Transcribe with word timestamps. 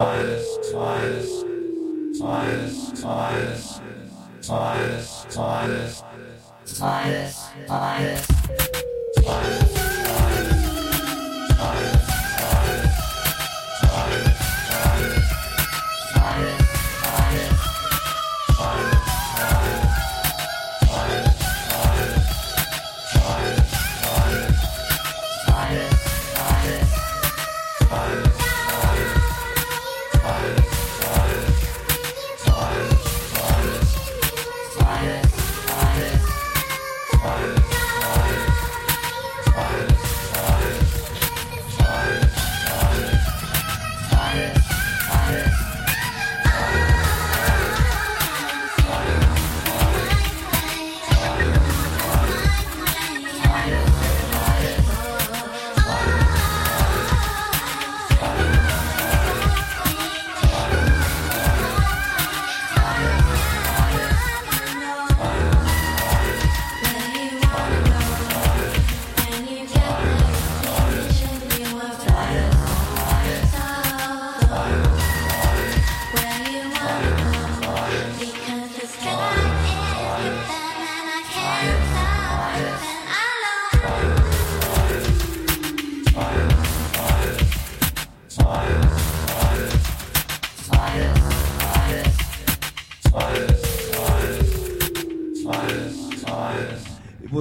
E 0.00 0.40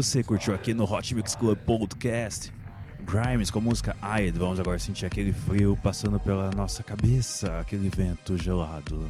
você 0.09 0.23
curtiu 0.23 0.55
aqui 0.55 0.73
no 0.73 0.91
Hot 0.91 1.13
Mix 1.13 1.35
Club 1.35 1.55
Podcast? 1.59 2.51
Grimes 3.01 3.51
com 3.51 3.59
a 3.59 3.61
música 3.61 3.95
Aid. 4.01 4.39
Vamos 4.39 4.59
agora 4.59 4.79
sentir 4.79 5.05
aquele 5.05 5.31
frio 5.31 5.77
passando 5.83 6.19
pela 6.19 6.49
nossa 6.49 6.81
cabeça, 6.81 7.59
aquele 7.59 7.89
vento 7.89 8.35
gelado. 8.35 9.07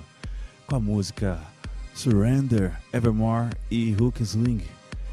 Com 0.68 0.76
a 0.76 0.80
música 0.80 1.40
Surrender, 1.94 2.74
Evermore 2.92 3.50
e 3.72 3.96
Hook 3.96 4.22
Sling. 4.22 4.62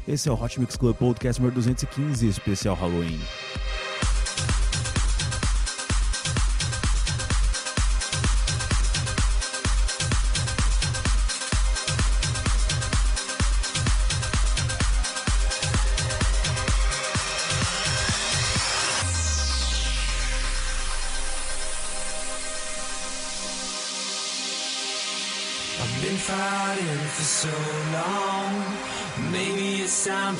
Esse 0.05 0.27
é 0.27 0.31
o 0.31 0.35
Hot 0.35 0.59
Mix 0.59 0.75
Club 0.75 0.93
Podcast 0.97 1.41
número 1.41 1.55
215, 1.55 2.27
especial 2.27 2.75
Halloween. 2.75 3.21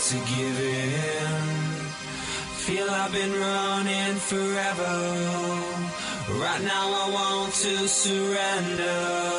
To 0.10 0.16
give 0.20 0.60
in. 0.62 1.42
Feel 2.66 2.90
I've 2.90 3.12
been 3.12 3.34
running 3.34 4.16
forever. 4.16 4.96
Right 6.40 6.62
now 6.64 6.88
I 7.04 7.10
want 7.12 7.54
to 7.54 7.88
surrender. 7.90 9.37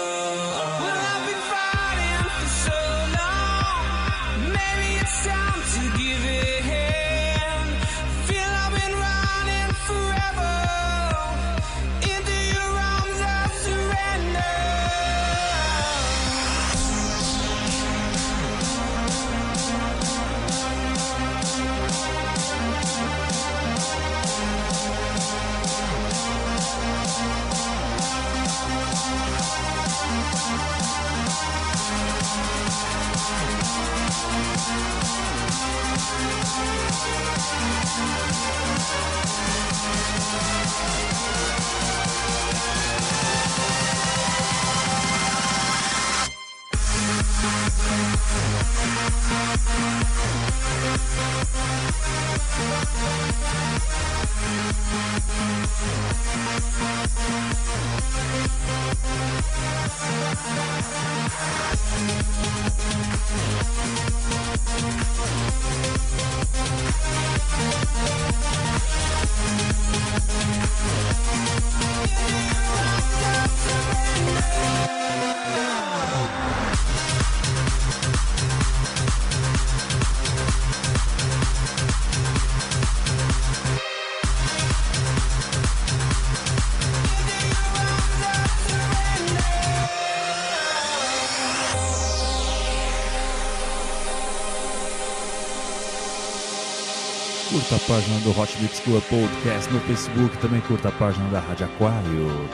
Curta 97.68 97.84
a 97.84 97.96
página 97.96 98.18
do 98.20 98.30
Hot 98.30 98.62
Mix 98.62 98.80
Club 98.80 99.02
Podcast 99.10 99.70
no 99.70 99.80
Facebook, 99.80 100.34
também 100.38 100.58
curta 100.62 100.88
a 100.88 100.92
página 100.92 101.28
da 101.28 101.38
Rádio 101.38 101.66
Aquário. 101.66 102.48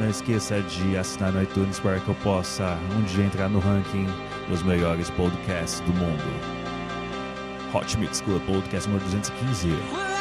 Não 0.00 0.08
esqueça 0.08 0.62
de 0.62 0.96
assinar 0.96 1.32
no 1.32 1.42
iTunes 1.42 1.78
para 1.78 2.00
que 2.00 2.08
eu 2.08 2.14
possa 2.14 2.78
um 2.96 3.02
dia 3.02 3.26
entrar 3.26 3.50
no 3.50 3.58
ranking 3.58 4.06
dos 4.48 4.62
melhores 4.62 5.10
podcasts 5.10 5.80
do 5.80 5.92
mundo. 5.92 6.24
Hot 7.74 7.98
Mix 7.98 8.22
Club 8.22 8.40
Podcast 8.46 8.88
número 8.88 9.04
215. 9.04 10.11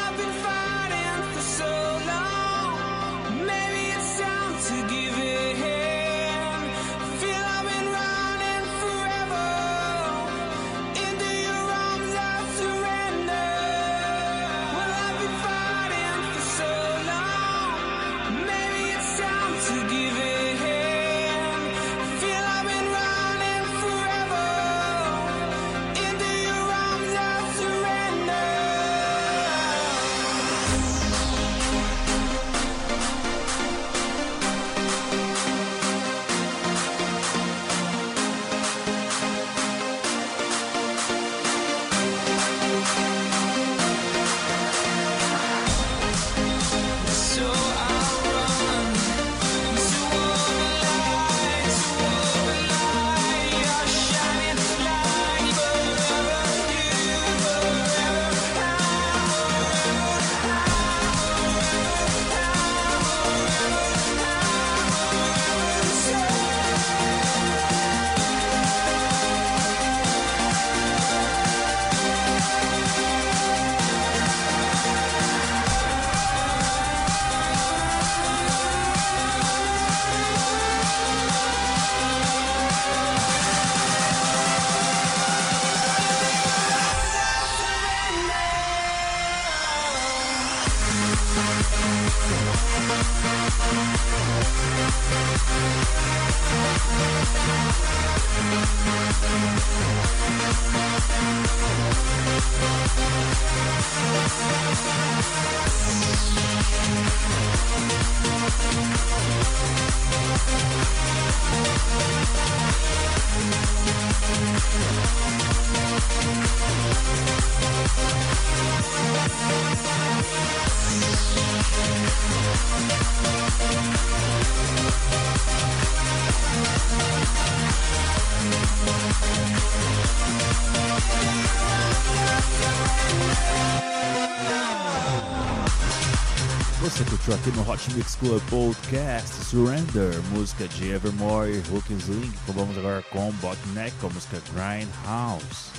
Aqui 137.42 137.58
no 137.58 137.68
Hot 137.68 137.94
Mix 137.96 138.16
Club 138.18 138.40
Podcast 138.52 139.46
Surrender, 139.46 140.14
música 140.30 140.68
de 140.68 140.92
Evermore 140.92 141.50
e 141.50 141.74
Hookings 141.74 142.08
Link. 142.08 142.38
Vamos 142.46 142.78
agora 142.78 143.02
com 143.10 143.32
Botneck, 143.34 143.92
com 144.00 144.08
a 144.08 144.10
música 144.12 144.40
Grindhouse. 144.54 145.72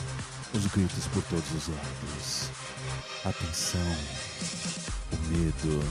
Os 0.52 0.66
gritos 0.66 1.06
por 1.08 1.22
todos 1.24 1.48
os 1.52 1.68
lados. 1.68 2.50
Atenção, 3.24 3.80
o 5.12 5.28
medo. 5.28 5.84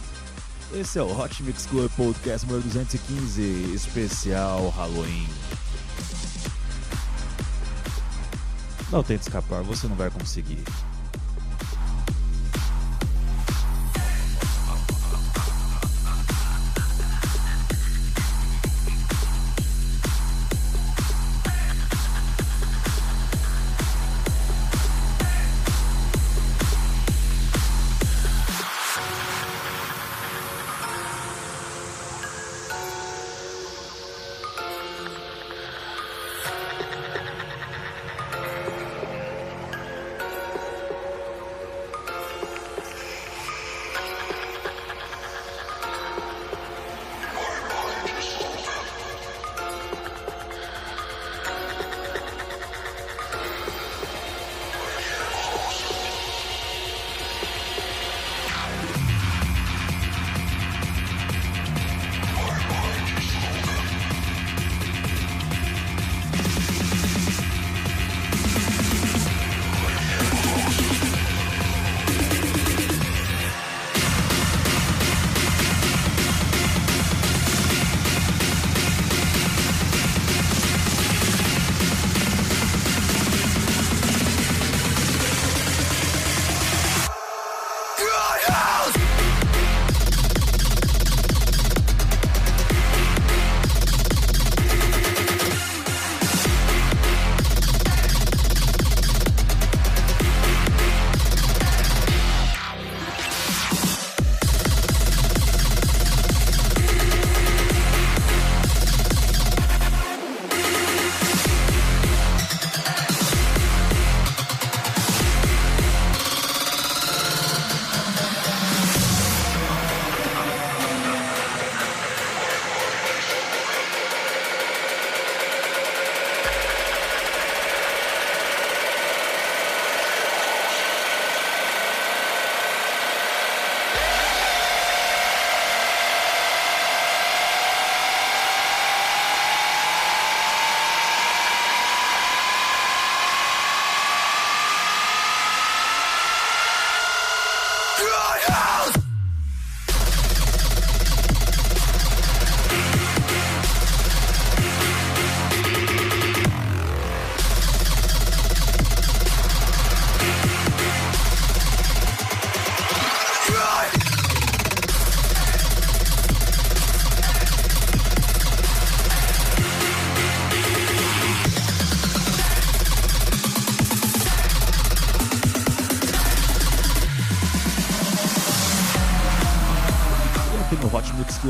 Esse 0.74 1.00
é 1.00 1.04
o 1.04 1.18
Hot 1.18 1.42
Mix 1.42 1.66
Club 1.68 1.90
Podcast 1.96 2.46
número 2.46 2.68
215, 2.68 3.74
especial 3.74 4.68
Halloween. 4.72 5.30
Não 8.92 9.02
tente 9.04 9.22
escapar, 9.22 9.64
você 9.64 9.88
não 9.88 9.96
vai 9.96 10.10
conseguir. 10.10 10.66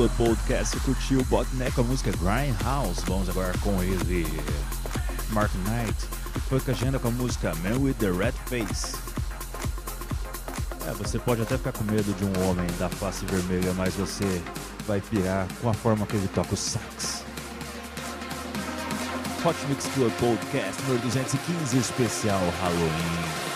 Club 0.02 0.12
Podcast, 0.18 0.76
você 0.76 0.80
curtiu 0.84 1.20
o 1.20 1.24
Botneck 1.26 1.74
com 1.74 1.82
a 1.82 1.84
música 1.84 2.12
Grindhouse. 2.12 3.04
Vamos 3.06 3.30
agora 3.30 3.56
com 3.60 3.84
ele, 3.84 4.26
Mark 5.30 5.52
Knight, 5.68 5.96
e 6.52 6.72
a 6.72 6.74
agenda 6.74 6.98
com 6.98 7.10
a 7.10 7.12
música 7.12 7.54
Man 7.58 7.78
with 7.78 7.94
the 7.96 8.10
Red 8.10 8.32
Face. 8.48 8.96
É, 10.88 10.94
você 10.94 11.20
pode 11.20 11.44
até 11.44 11.56
ficar 11.56 11.74
com 11.74 11.84
medo 11.84 12.16
de 12.16 12.26
um 12.26 12.50
homem 12.50 12.66
da 12.80 12.90
face 12.90 13.24
vermelha, 13.26 13.74
mas 13.76 13.94
você 13.94 14.42
vai 14.88 15.00
pirar 15.02 15.48
com 15.62 15.70
a 15.70 15.74
forma 15.74 16.08
que 16.08 16.16
ele 16.16 16.28
toca 16.30 16.56
o 16.56 16.58
sax. 16.58 17.24
Hot 19.46 19.56
Mix 19.68 19.86
Club 19.94 20.12
Podcast 20.14 20.82
número 20.84 21.00
215, 21.04 21.78
especial 21.78 22.42
Halloween. 22.60 23.51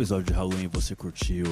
Episódio 0.00 0.24
de 0.24 0.32
Halloween 0.32 0.66
você 0.66 0.96
curtiu 0.96 1.44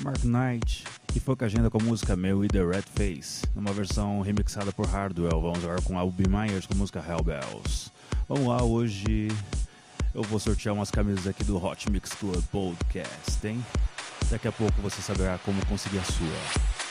Mark 0.00 0.24
Knight 0.24 0.84
e 1.14 1.20
foi 1.20 1.36
com 1.36 1.44
a 1.44 1.46
agenda 1.46 1.68
com 1.68 1.76
a 1.76 1.82
música 1.82 2.16
Meu 2.16 2.42
e 2.42 2.48
The 2.48 2.64
Red 2.64 2.84
Face, 2.94 3.44
numa 3.54 3.70
versão 3.70 4.22
remixada 4.22 4.72
por 4.72 4.86
Hardwell. 4.86 5.42
Vamos 5.42 5.62
agora 5.62 5.82
com 5.82 5.98
Albi 5.98 6.26
Myers 6.26 6.64
com 6.64 6.72
a 6.72 6.76
música 6.78 7.04
Hellbells. 7.06 7.90
Vamos 8.26 8.46
lá, 8.46 8.62
hoje 8.62 9.28
eu 10.14 10.22
vou 10.22 10.40
sortear 10.40 10.74
umas 10.74 10.90
camisas 10.90 11.26
aqui 11.26 11.44
do 11.44 11.62
Hot 11.62 11.90
Mix 11.90 12.14
Club 12.14 12.42
Podcast, 12.50 13.46
hein? 13.46 13.62
Daqui 14.30 14.48
a 14.48 14.52
pouco 14.52 14.80
você 14.80 15.02
saberá 15.02 15.36
como 15.44 15.62
conseguir 15.66 15.98
a 15.98 16.04
sua. 16.04 16.81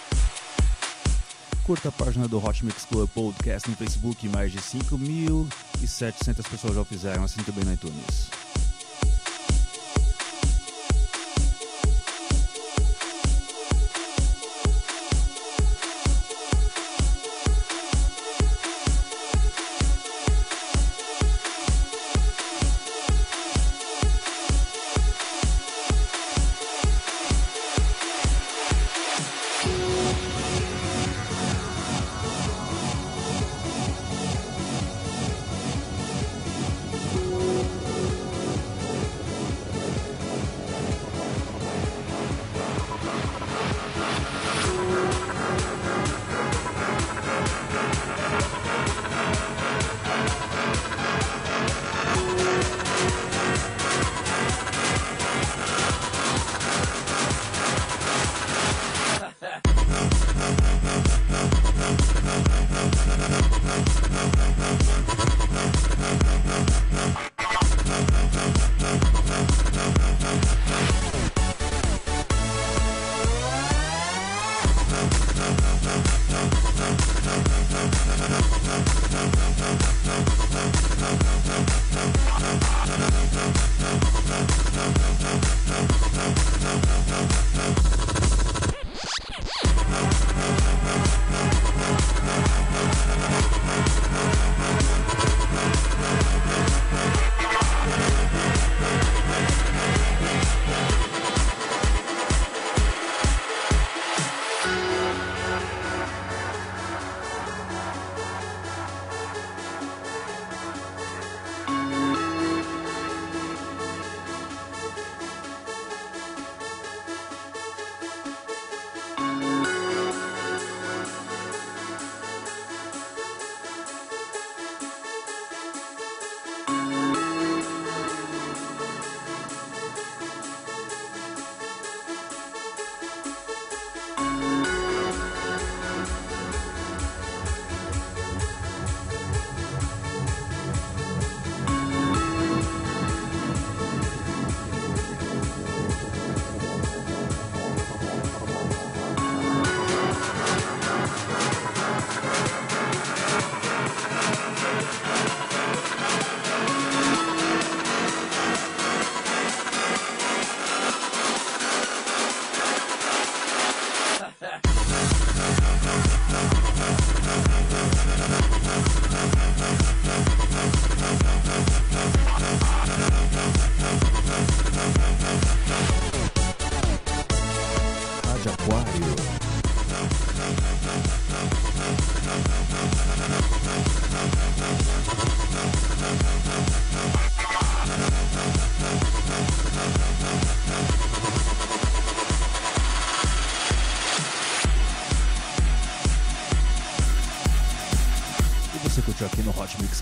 Curta 1.64 1.90
a 1.90 1.92
página 1.92 2.28
do 2.28 2.44
Hot 2.44 2.66
Mix 2.66 2.86
Club 2.86 3.10
Podcast 3.10 3.70
no 3.70 3.76
Facebook, 3.76 4.28
mais 4.30 4.52
de 4.52 4.58
5.700 4.58 6.50
pessoas 6.50 6.76
já 6.76 6.82
o 6.82 6.86
fizeram, 6.86 7.24
assim 7.24 7.42
também 7.44 7.64
no 7.64 7.74
iTunes. 7.74 8.51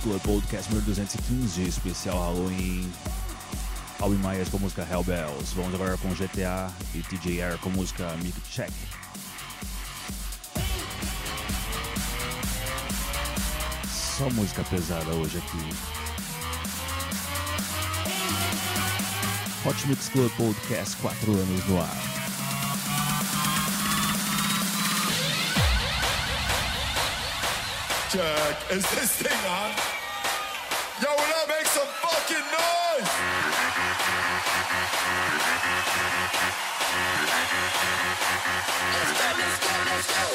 Club 0.10 0.22
Podcast 0.24 0.68
número 0.72 0.88
215, 0.88 1.62
especial 1.68 2.18
Halloween. 2.18 2.92
Alvin 4.00 4.18
Myers 4.18 4.50
com 4.50 4.58
a 4.58 4.62
música 4.62 4.82
Hellbells. 4.90 5.54
Vamos 5.54 5.76
agora 5.76 5.96
com 6.00 6.10
GTA 6.16 6.72
e 6.96 7.04
TJR 7.04 7.60
com 7.62 7.70
a 7.70 7.74
música 7.74 8.18
Mic 8.24 8.34
Check. 8.50 8.72
Só 13.88 14.28
música 14.32 14.64
pesada 14.64 15.12
hoje 15.12 15.38
aqui. 15.38 15.70
Hot 19.64 19.88
Mix 19.88 20.10
Club 20.10 20.32
Podcast, 20.38 20.98
4 21.04 21.32
anos 21.34 21.68
no 21.68 21.80
ar. 21.80 21.98
Check. 28.10 28.72
Is 28.72 28.90
this 28.90 29.12
thing 29.18 29.38
on? 29.48 29.99
When 33.00 33.08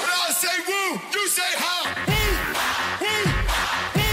I 0.09 0.31
say 0.33 0.57
woo, 0.67 0.99
you 1.13 1.29
say 1.29 1.53
ha. 1.59 1.93
Woo, 2.09 3.05
woo, 3.05 3.25
woo, 3.97 4.04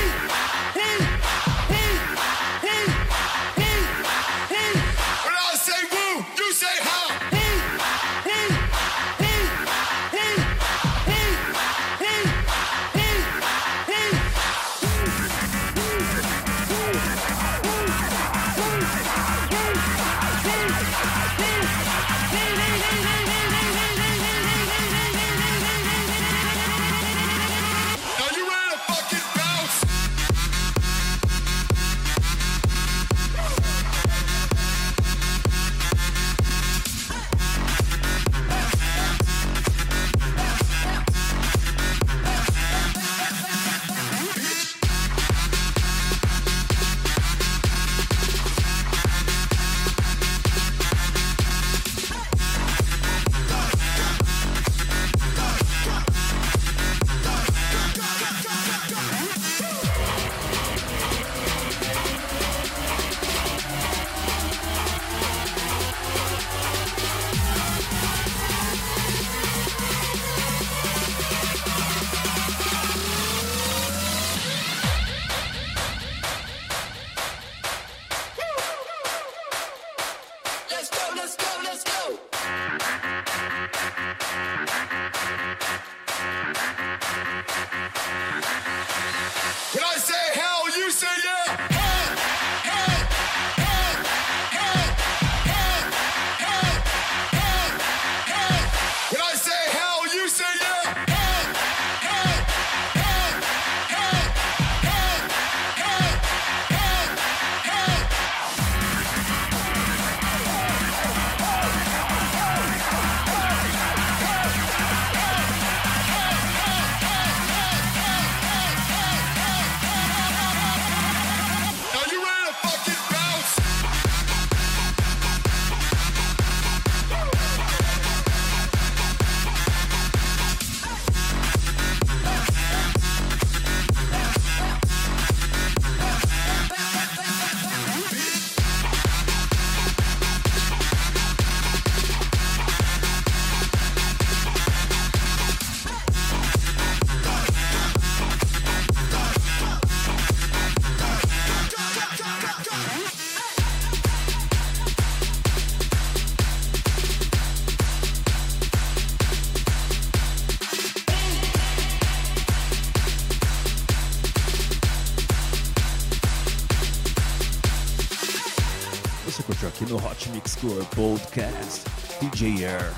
Club 170.61 170.85
Podcast 170.95 171.89
DJ 172.19 172.65
Air 172.65 172.93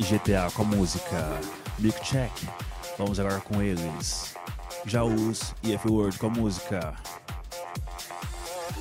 e 0.00 0.02
GTA 0.02 0.50
com 0.52 0.62
a 0.62 0.64
música 0.64 1.40
Mic 1.78 1.96
Check. 2.04 2.32
Vamos 2.98 3.20
agora 3.20 3.40
com 3.40 3.62
eles. 3.62 4.34
Jaus 4.84 5.54
e 5.62 5.74
F 5.74 5.88
Word 5.88 6.18
com 6.18 6.26
a 6.26 6.30
música 6.30 6.92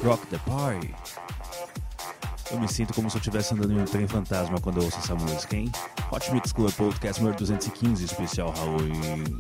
Rock 0.04 0.26
the 0.28 0.39
Party. 0.39 0.95
Eu 2.50 2.60
me 2.60 2.67
sinto 2.67 2.91
como 2.95 3.08
se 3.08 3.17
eu 3.17 3.19
estivesse 3.19 3.54
andando 3.54 3.74
em 3.74 3.80
um 3.80 3.86
trem 3.86 4.08
fantasma 4.08 4.60
quando 4.60 4.78
eu 4.78 4.86
ouço 4.86 4.98
essa 4.98 5.13
música, 5.13 5.56
hein? 5.56 5.71
Hot 6.12 6.32
Mix 6.32 6.52
Club 6.52 6.74
Podcast 6.74 7.21
número 7.21 7.38
215, 7.38 8.04
especial 8.04 8.52
Halloween. 8.52 9.39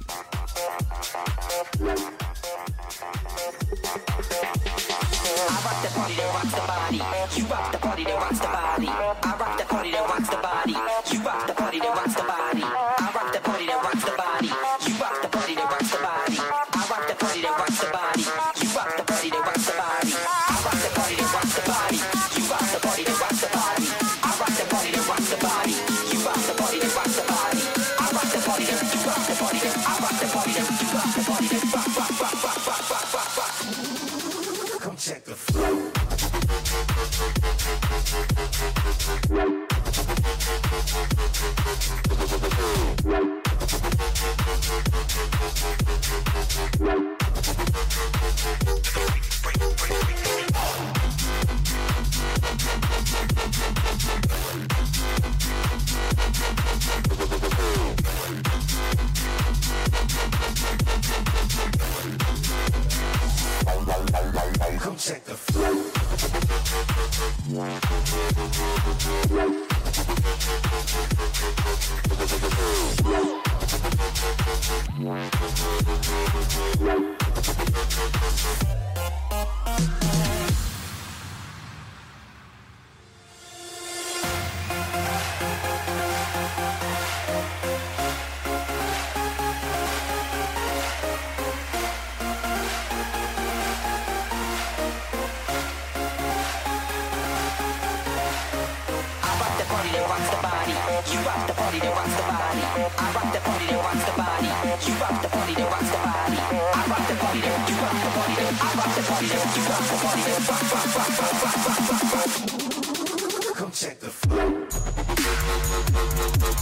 I 5.47 5.61
rock 5.63 5.81
the 5.81 5.89
party 5.89 5.89
that 5.89 5.89
rocks 5.89 5.89
the 5.89 5.89
body. 5.97 6.13
You 6.13 6.21
rock 6.27 6.51
the 6.51 6.64
party, 7.95 8.03
the 8.03 8.17
rock 8.17 8.33
stop. 8.33 8.54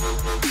Yeah. 0.04 0.44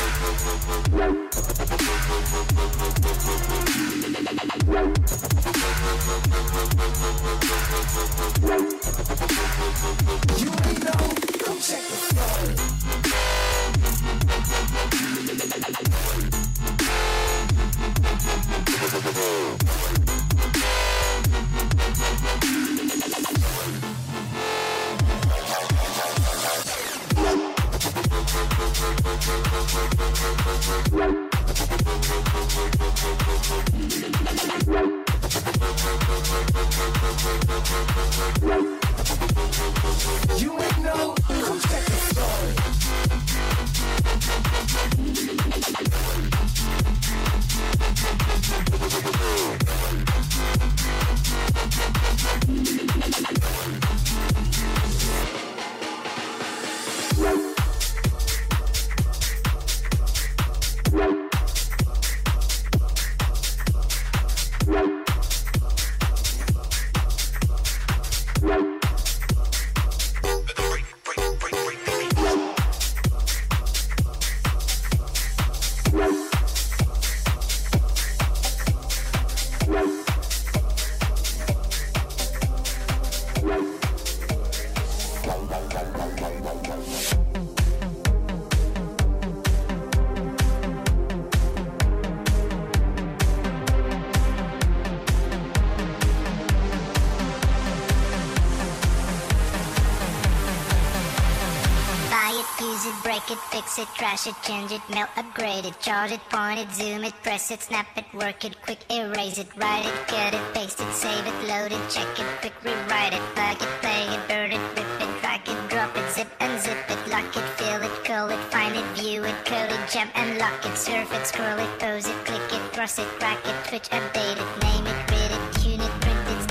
Fix 103.62 103.78
it, 103.78 103.88
trash 103.94 104.26
it, 104.26 104.34
change 104.42 104.72
it, 104.72 104.80
melt, 104.90 105.08
upgrade 105.16 105.64
it, 105.64 105.78
charge 105.80 106.10
it, 106.10 106.20
point 106.30 106.58
it, 106.58 106.70
zoom 106.72 107.04
it, 107.04 107.14
press 107.22 107.50
it, 107.50 107.60
snap 107.62 107.86
it, 107.96 108.04
work 108.12 108.44
it, 108.44 108.60
quick 108.62 108.78
erase 108.90 109.38
it, 109.38 109.46
write 109.56 109.86
it, 109.86 109.94
cut 110.08 110.34
it, 110.34 110.54
paste 110.54 110.80
it, 110.80 110.92
save 110.92 111.26
it, 111.26 111.36
load 111.48 111.70
it, 111.70 111.82
check 111.88 112.08
it, 112.18 112.26
quick 112.40 112.54
rewrite 112.64 113.14
it, 113.14 113.22
plug 113.34 113.60
it, 113.62 113.68
play 113.80 114.02
it, 114.14 114.20
burn 114.28 114.50
it, 114.52 114.62
rip 114.76 115.00
it, 115.04 115.20
drag 115.20 115.48
it, 115.48 115.70
drop 115.70 115.96
it, 115.96 116.12
zip 116.12 116.28
and 116.40 116.60
zip 116.60 116.76
it, 116.88 117.10
lock 117.10 117.36
it, 117.36 117.46
fill 117.58 117.82
it, 117.82 118.04
curl 118.04 118.30
it, 118.30 118.42
find 118.50 118.74
it, 118.74 118.84
view 118.96 119.22
it, 119.22 119.44
curl 119.44 119.70
it, 119.70 119.90
jump 119.90 120.10
and 120.16 120.38
lock 120.38 120.64
it, 120.64 120.76
surf 120.76 121.12
it, 121.12 121.26
scroll 121.26 121.58
it, 121.58 121.78
pose 121.78 122.06
it, 122.06 122.24
click 122.24 122.52
it, 122.52 122.72
cross 122.72 122.98
it, 122.98 123.08
rack 123.20 123.38
it, 123.46 123.66
switch, 123.68 123.88
update 123.90 124.38
it, 124.42 124.50
name 124.62 124.86
it, 124.86 125.10
read 125.10 125.30
it, 125.30 125.44
tune 125.60 125.80
it, 125.80 125.94
print 126.00 126.28
it, 126.34 126.41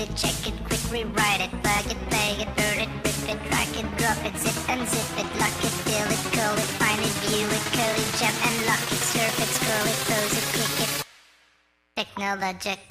it, 0.00 0.16
check 0.16 0.48
it, 0.48 0.54
quick 0.64 0.80
rewrite 0.90 1.40
it, 1.40 1.50
plug 1.62 1.86
it, 1.86 2.00
play 2.08 2.32
it, 2.40 2.48
burn 2.56 2.78
it, 2.84 2.90
rip 3.04 3.20
it, 3.28 3.38
drag 3.48 3.68
it, 3.76 3.86
drop 3.98 4.20
it, 4.24 4.36
zip 4.38 4.56
and 4.68 4.88
zip 4.88 5.10
it, 5.20 5.28
lock 5.38 5.56
it, 5.60 5.74
fill 5.84 6.08
it, 6.08 6.22
curl 6.32 6.56
it, 6.56 6.70
find 6.80 7.00
it, 7.00 7.14
view 7.28 7.46
it, 7.46 7.64
curl 7.76 7.96
it, 8.00 8.10
jump 8.18 8.36
and 8.46 8.66
lock 8.66 8.80
it, 8.80 9.02
surf 9.12 9.36
it, 9.44 9.50
scroll 9.56 9.86
it, 9.92 9.98
pose 10.08 10.34
it, 10.40 10.46
click 10.54 10.88
it. 10.88 11.04
Technologic. 11.96 12.89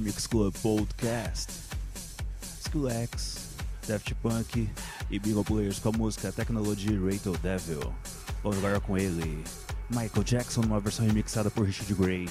Mix 0.00 0.26
Club 0.26 0.54
Podcast. 0.62 1.52
Skrillex, 2.60 3.50
Daft 3.86 4.14
Punk 4.16 4.68
e 5.10 5.18
Bingo 5.18 5.44
Players 5.44 5.78
com 5.78 5.90
a 5.90 5.92
música 5.92 6.32
Technology 6.32 6.96
Rated 6.96 7.36
Devil. 7.42 7.92
Vamos 8.42 8.58
agora 8.58 8.80
com 8.80 8.96
ele, 8.96 9.44
Michael 9.90 10.24
Jackson 10.24 10.62
numa 10.62 10.80
versão 10.80 11.04
remixada 11.06 11.50
por 11.50 11.66
Richard 11.66 11.92
Gray, 11.94 12.28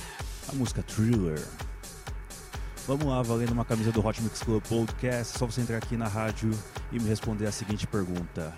a 0.51 0.55
música 0.55 0.81
Thriller. 0.81 1.39
Vamos 2.87 3.05
lá, 3.05 3.21
valendo 3.21 3.51
uma 3.51 3.65
camisa 3.65 3.91
do 3.91 4.03
Hot 4.03 4.19
Mix 4.21 4.41
Club 4.41 4.63
Podcast, 4.67 5.37
só 5.37 5.45
você 5.45 5.61
entrar 5.61 5.77
aqui 5.77 5.95
na 5.95 6.07
rádio 6.07 6.49
e 6.91 6.99
me 6.99 7.07
responder 7.07 7.45
a 7.45 7.51
seguinte 7.51 7.85
pergunta. 7.85 8.51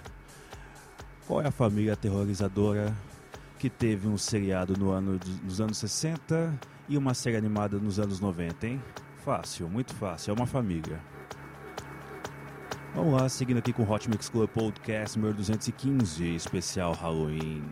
Qual 1.28 1.42
é 1.42 1.48
a 1.48 1.52
família 1.52 1.94
aterrorizadora 1.94 2.96
que 3.60 3.70
teve 3.70 4.08
um 4.08 4.18
seriado 4.18 4.78
no 4.78 4.92
ano 4.92 5.20
nos 5.44 5.60
anos 5.60 5.78
60 5.80 6.71
e 6.88 6.98
uma 6.98 7.14
série 7.14 7.38
animada 7.38 7.78
nos 7.78 8.00
anos 8.00 8.20
90, 8.20 8.68
hein? 8.68 8.82
Fácil, 9.24 9.70
muito 9.70 9.94
fácil, 9.96 10.32
é 10.32 10.34
uma 10.34 10.48
família. 10.48 11.00
Vamos 12.94 13.14
lá, 13.14 13.30
seguindo 13.30 13.58
aqui 13.58 13.72
com 13.72 13.84
o 13.84 13.90
Hot 13.90 14.10
Mix 14.10 14.28
Club 14.28 14.50
Podcast 14.50 15.18
número 15.18 15.36
215, 15.38 16.36
especial 16.36 16.94
Halloween. 16.94 17.64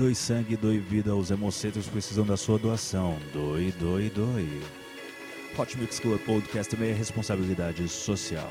Doe 0.00 0.14
sangue, 0.14 0.56
doe 0.56 0.78
vida, 0.78 1.14
os 1.14 1.30
hemocentros 1.30 1.86
precisam 1.86 2.24
da 2.24 2.34
sua 2.34 2.58
doação. 2.58 3.18
Doe, 3.34 3.70
doe, 3.72 4.08
doe. 4.08 4.62
Hot 5.58 5.76
Mix 5.76 6.00
Club 6.00 6.18
Podcast 6.22 6.74
também 6.74 6.88
é 6.90 6.94
responsabilidade 6.94 7.86
social. 7.86 8.50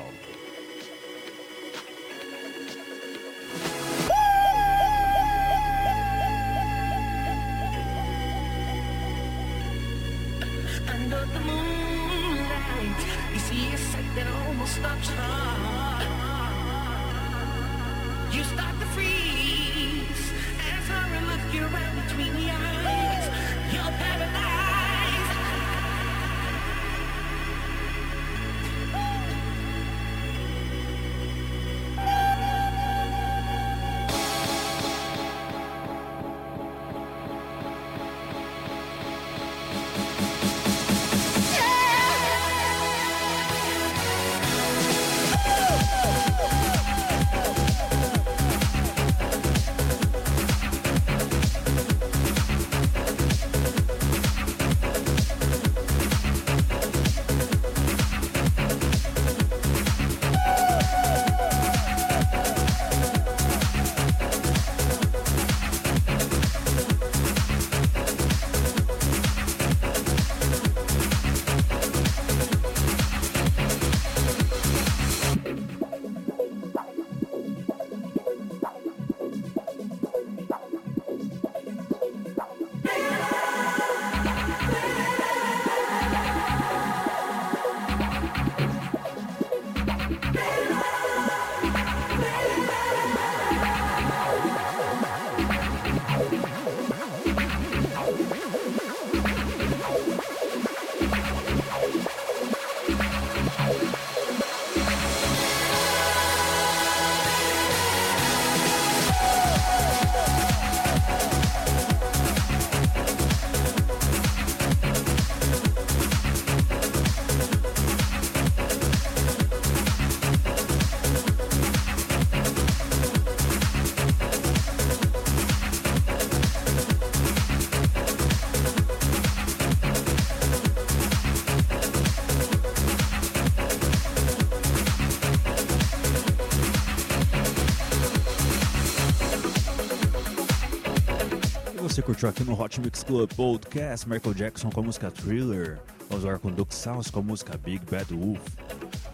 Você 142.00 142.06
curtiu 142.06 142.28
aqui 142.30 142.44
no 142.44 142.58
Hot 142.58 142.80
Mix 142.80 143.02
Club 143.02 143.30
Podcast 143.34 144.08
Michael 144.08 144.32
Jackson 144.32 144.70
com 144.70 144.80
a 144.80 144.82
música 144.82 145.10
Thriller, 145.10 145.78
Oswar 146.08 146.40
com 146.40 146.50
Duke 146.50 146.74
Sounds 146.74 147.10
com 147.10 147.18
a 147.18 147.22
música 147.22 147.58
Big 147.58 147.84
Bad 147.90 148.14
Wolf. 148.14 148.40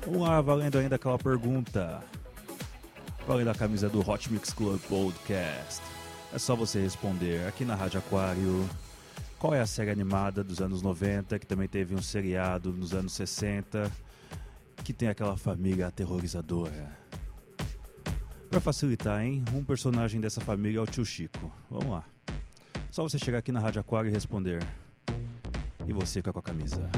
Vamos 0.05 0.22
lá, 0.22 0.41
valendo 0.41 0.78
ainda 0.78 0.95
aquela 0.95 1.18
pergunta. 1.18 2.01
Valendo 3.26 3.51
a 3.51 3.57
camisa 3.57 3.89
do 3.89 4.09
Hot 4.09 4.32
Mix 4.32 4.53
Club 4.53 4.80
Podcast. 4.82 5.82
É 6.32 6.39
só 6.39 6.55
você 6.55 6.80
responder 6.80 7.45
aqui 7.49 7.64
na 7.64 7.74
Rádio 7.74 7.99
Aquário. 7.99 8.64
Qual 9.37 9.53
é 9.53 9.61
a 9.61 9.66
série 9.66 9.91
animada 9.91 10.45
dos 10.45 10.61
anos 10.61 10.80
90 10.80 11.41
que 11.41 11.47
também 11.47 11.66
teve 11.66 11.93
um 11.93 12.01
seriado 12.01 12.72
nos 12.72 12.95
anos 12.95 13.14
60 13.14 13.91
que 14.84 14.93
tem 14.93 15.09
aquela 15.09 15.37
família 15.37 15.89
aterrorizadora? 15.89 16.97
Para 18.49 18.61
facilitar, 18.61 19.24
hein? 19.24 19.45
Um 19.53 19.64
personagem 19.64 20.20
dessa 20.20 20.41
família 20.41 20.78
é 20.78 20.82
o 20.82 20.87
tio 20.87 21.05
Chico. 21.05 21.53
Vamos 21.68 21.91
lá. 21.91 22.15
Só 22.91 23.03
você 23.03 23.18
chegar 23.18 23.39
aqui 23.39 23.53
na 23.53 23.61
Rádio 23.61 23.80
Aquário 23.80 24.09
e 24.09 24.12
responder. 24.12 24.62
E 25.87 25.93
você 25.93 26.20
fica 26.20 26.32
com 26.32 26.39
a 26.39 26.43
camisa. 26.43 26.89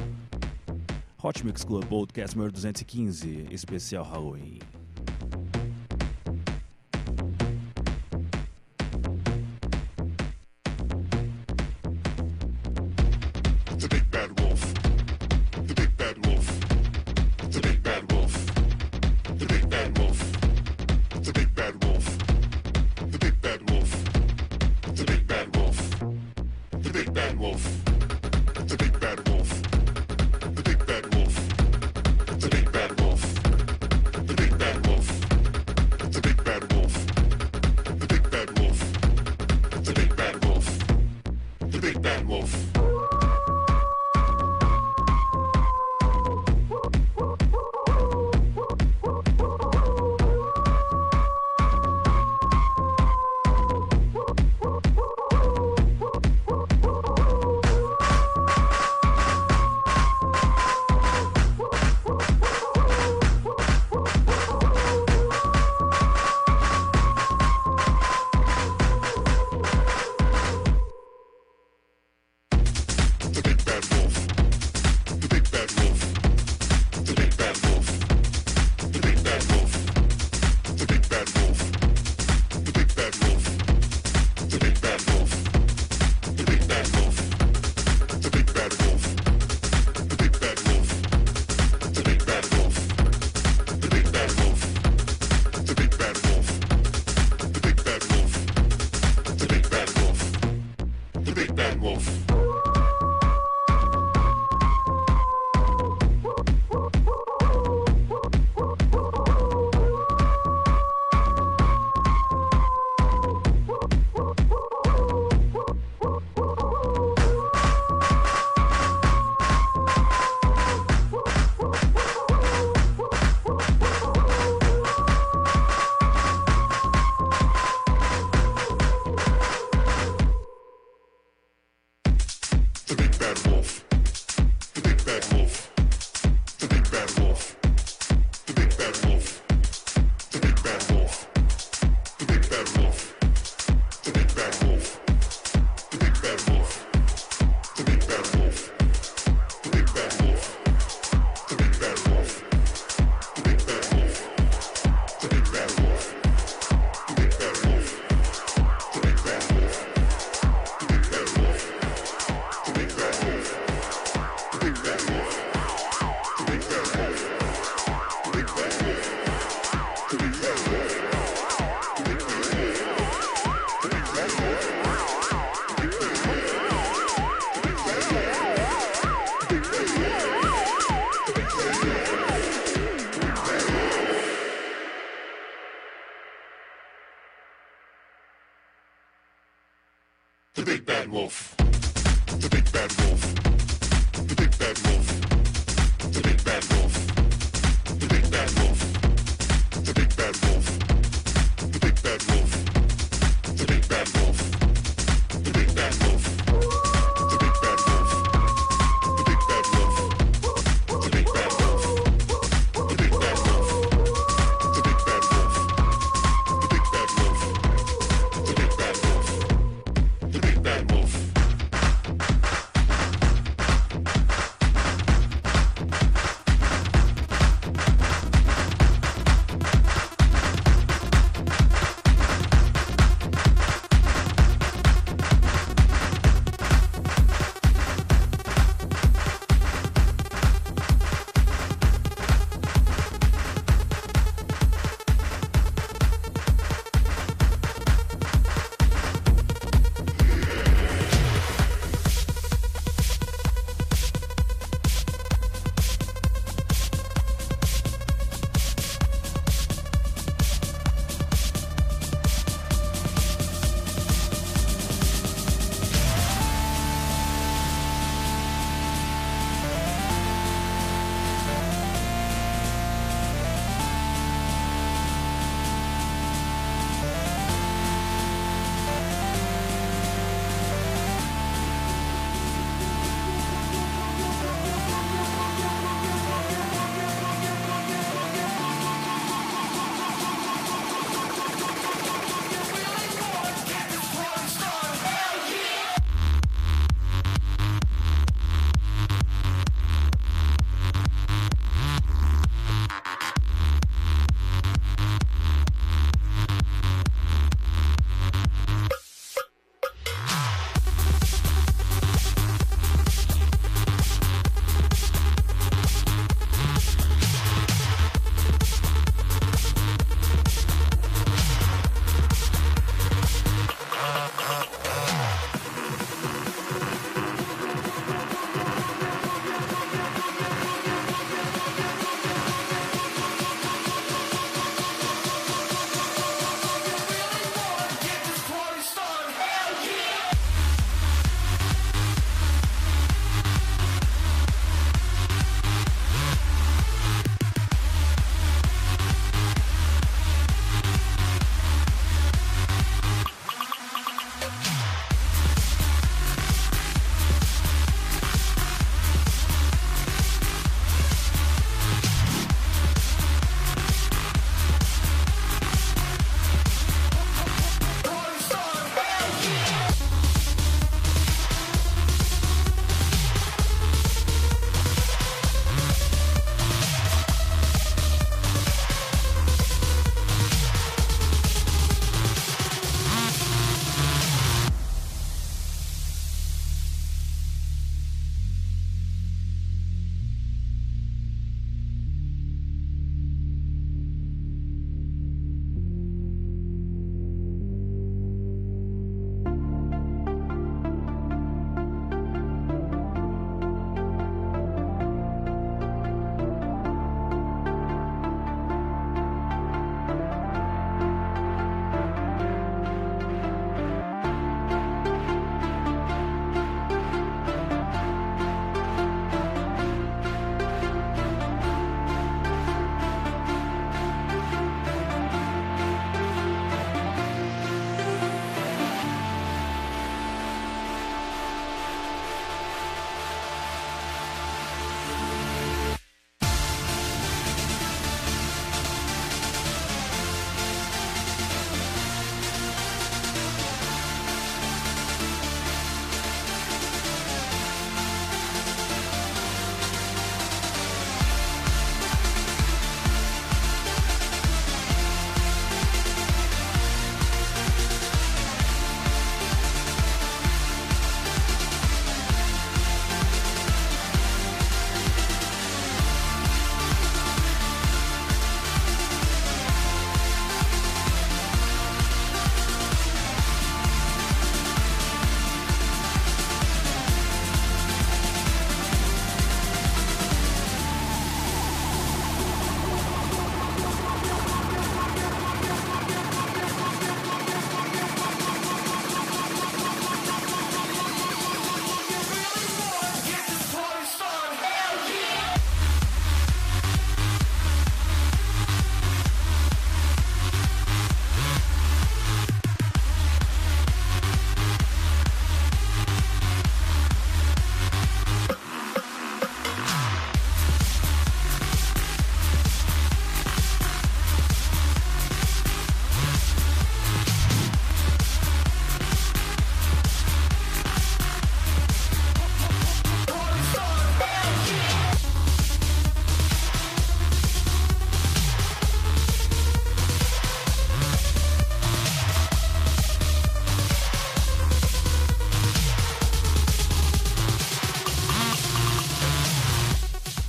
Hot 1.22 1.45
Mix 1.45 1.64
Club 1.64 1.84
Podcast 1.86 2.36
número 2.36 2.53
215, 2.53 3.49
especial 3.51 4.05
Halloween. 4.05 4.61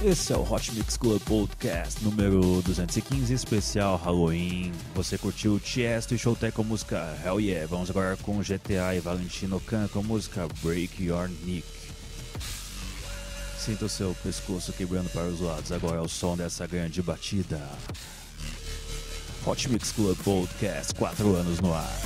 Esse 0.02 0.32
é 0.32 0.38
o 0.38 0.50
Hot 0.50 0.72
Mix 0.72 0.96
Club 0.96 1.22
Podcast 1.24 2.02
número 2.02 2.62
215, 2.62 3.34
especial 3.34 3.98
Halloween. 3.98 4.72
Você 4.96 5.18
curtiu 5.18 5.60
Tiesto 5.60 6.16
e 6.16 6.18
Showtech 6.18 6.54
com 6.54 6.62
a 6.62 6.66
música 6.66 7.18
Hell 7.26 7.42
Yeah. 7.42 7.68
Vamos 7.68 7.90
agora 7.90 8.16
com 8.16 8.40
GTA 8.40 8.96
e 8.96 9.02
Valentino 9.02 9.60
Khan 9.60 9.90
com 9.90 10.00
a 10.00 10.04
música 10.04 10.48
Break 10.64 11.04
Your 11.04 11.30
Neck. 11.44 11.68
Sinta 13.60 13.86
o 13.86 13.90
seu 13.90 14.16
pescoço 14.24 14.72
quebrando 14.72 15.10
para 15.10 15.28
os 15.28 15.42
lados. 15.42 15.70
Agora 15.74 15.98
é 15.98 16.02
o 16.02 16.08
som 16.08 16.38
dessa 16.38 16.66
grande 16.66 17.02
batida. 17.02 17.62
Hot 19.46 19.70
Mix 19.70 19.92
Club 19.92 20.18
Podcast, 20.24 20.96
4 20.96 21.36
anos 21.36 21.60
no 21.60 21.74
ar. 21.74 22.00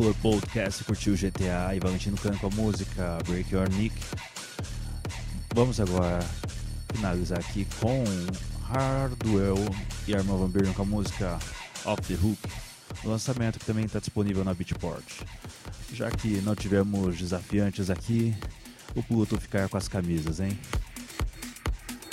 Club 0.00 0.16
Podcast, 0.22 0.82
curtiu 0.84 1.14
GTA 1.14 1.74
e 1.76 1.78
Valentino 1.78 2.16
Cano 2.16 2.38
com 2.38 2.46
a 2.46 2.50
música 2.50 3.18
Break 3.26 3.54
Your 3.54 3.68
Neck. 3.68 3.94
Vamos 5.54 5.78
agora 5.78 6.20
finalizar 6.94 7.38
aqui 7.38 7.66
com 7.78 8.02
Hardwell 8.62 9.58
e 10.08 10.14
Armin 10.14 10.38
Van 10.38 10.48
Buren 10.48 10.72
com 10.72 10.80
a 10.80 10.84
música 10.86 11.38
Off 11.84 12.00
the 12.00 12.14
Hook, 12.14 12.38
lançamento 13.04 13.58
que 13.58 13.66
também 13.66 13.84
está 13.84 13.98
disponível 13.98 14.42
na 14.42 14.54
Beatport. 14.54 15.04
Já 15.92 16.10
que 16.10 16.40
não 16.40 16.56
tivemos 16.56 17.18
desafiantes 17.18 17.90
aqui, 17.90 18.34
o 18.94 19.02
Pluto 19.02 19.38
ficar 19.38 19.68
com 19.68 19.76
as 19.76 19.86
camisas, 19.86 20.40
hein? 20.40 20.58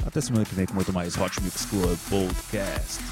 Até 0.05 0.19
semana 0.19 0.43
que 0.43 0.55
vem 0.55 0.65
com 0.65 0.73
muito 0.73 0.91
mais 0.91 1.17
Hot 1.17 1.41
Mix 1.41 1.63
Club 1.67 1.97
Podcast. 2.09 3.06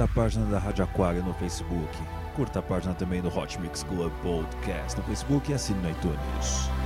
Curta 0.00 0.12
a 0.12 0.22
página 0.22 0.46
da 0.46 0.58
Rádio 0.58 0.82
Aquário 0.82 1.22
no 1.22 1.34
Facebook. 1.34 1.86
Curta 2.34 2.60
a 2.60 2.62
página 2.62 2.94
também 2.94 3.20
do 3.20 3.28
Hot 3.28 3.60
Mix 3.60 3.82
Club 3.82 4.10
Podcast 4.22 4.96
no 4.96 5.04
Facebook 5.04 5.50
e 5.50 5.54
assine 5.54 5.78
no 5.82 5.90
iTunes. 5.90 6.79